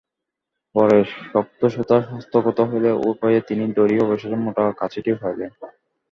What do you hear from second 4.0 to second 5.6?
অবশেষে মোটা কাছিটিও পাইলেন।